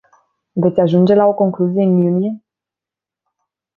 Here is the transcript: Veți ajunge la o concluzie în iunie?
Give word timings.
Veți 0.51 0.79
ajunge 0.79 1.13
la 1.13 1.25
o 1.25 1.33
concluzie 1.33 1.83
în 1.83 2.01
iunie? 2.01 2.43